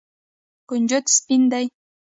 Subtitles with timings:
[0.69, 1.65] کنجد سپین دي.